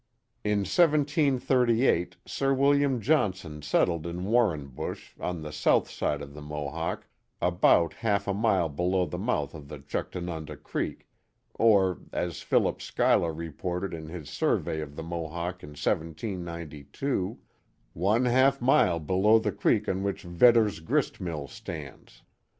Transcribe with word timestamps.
In 0.43 0.61
1738 0.61 2.15
Sir 2.25 2.55
William 2.55 2.99
Johnson 3.01 3.61
settled 3.61 4.07
in 4.07 4.21
VVarrensbush 4.23 5.11
on 5.19 5.43
the 5.43 5.51
south 5.51 5.91
side 5.91 6.23
of 6.23 6.33
the 6.33 6.41
Mohawk, 6.41 7.05
about 7.39 7.93
half 7.93 8.27
a 8.27 8.33
mile 8.33 8.67
below 8.67 9.05
the 9.05 9.19
mouth 9.19 9.53
of 9.53 9.67
the 9.67 9.77
Juchtanunda 9.77 10.57
Creek, 10.57 11.07
or, 11.53 11.99
as 12.11 12.41
Philip 12.41 12.81
Schuyler 12.81 13.31
reported 13.31 13.93
in 13.93 14.07
his 14.09 14.27
survey 14.27 14.81
of 14.81 14.95
the 14.95 15.03
Mohawk 15.03 15.61
in 15.61 15.69
1792, 15.77 17.37
one 17.93 18.25
half 18.25 18.59
mile 18.59 18.99
below 18.99 19.37
the 19.37 19.51
creek 19.51 19.87
on 19.87 20.01
which 20.01 20.23
Vedder's 20.23 20.79
grist 20.79 21.21
mill 21.21 21.47
stands.' 21.47 22.23